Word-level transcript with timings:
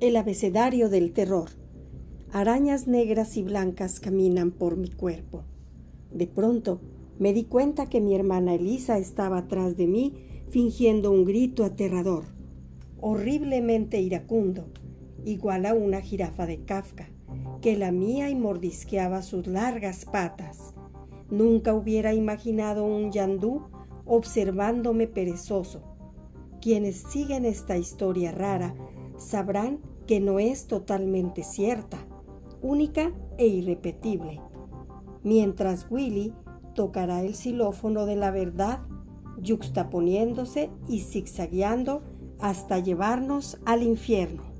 El 0.00 0.16
abecedario 0.16 0.88
del 0.88 1.12
terror. 1.12 1.50
Arañas 2.32 2.88
negras 2.88 3.36
y 3.36 3.44
blancas 3.44 4.00
caminan 4.00 4.50
por 4.50 4.76
mi 4.76 4.90
cuerpo. 4.90 5.44
De 6.10 6.26
pronto 6.26 6.80
me 7.20 7.32
di 7.32 7.44
cuenta 7.44 7.86
que 7.86 8.00
mi 8.00 8.12
hermana 8.12 8.54
Elisa 8.54 8.98
estaba 8.98 9.38
atrás 9.38 9.76
de 9.76 9.86
mí 9.86 10.14
fingiendo 10.50 11.12
un 11.12 11.24
grito 11.24 11.64
aterrador, 11.64 12.24
horriblemente 13.00 14.00
iracundo, 14.00 14.66
igual 15.24 15.64
a 15.64 15.74
una 15.74 16.00
jirafa 16.00 16.44
de 16.44 16.64
Kafka, 16.64 17.08
que 17.62 17.76
lamía 17.76 18.30
y 18.30 18.34
mordisqueaba 18.34 19.22
sus 19.22 19.46
largas 19.46 20.04
patas. 20.06 20.74
Nunca 21.30 21.72
hubiera 21.72 22.14
imaginado 22.14 22.84
un 22.84 23.12
yandú 23.12 23.62
observándome 24.06 25.06
perezoso. 25.06 25.82
Quienes 26.60 26.96
siguen 26.96 27.44
esta 27.44 27.78
historia 27.78 28.32
rara 28.32 28.74
sabrán 29.16 29.78
que 30.06 30.20
no 30.20 30.38
es 30.38 30.66
totalmente 30.66 31.42
cierta, 31.42 31.98
única 32.62 33.12
e 33.38 33.46
irrepetible. 33.46 34.40
Mientras 35.22 35.86
Willy 35.90 36.32
tocará 36.74 37.22
el 37.22 37.34
xilófono 37.34 38.06
de 38.06 38.16
la 38.16 38.30
verdad, 38.30 38.80
yuxtaponiéndose 39.38 40.70
y 40.88 41.00
zigzagueando 41.00 42.02
hasta 42.40 42.78
llevarnos 42.78 43.58
al 43.64 43.82
infierno. 43.82 44.53